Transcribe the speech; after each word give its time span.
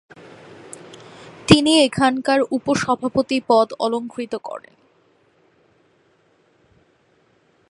তিনি 1.47 1.71
এখানকার 1.79 2.39
উপ 2.51 2.65
সভাপতি 2.75 3.37
পদ 3.47 3.67
অলংকৃত 3.79 4.33
করেন। 4.43 4.75